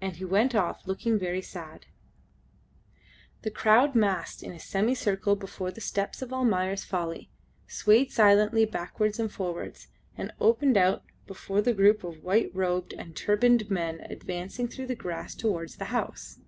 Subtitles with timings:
[0.00, 1.84] And he went off looking very sad.
[3.42, 7.28] The crowd massed in a semicircle before the steps of "Almayer's Folly,"
[7.66, 13.14] swayed silently backwards and forwards, and opened out before the group of white robed and
[13.14, 16.38] turbaned men advancing through the grass towards the house.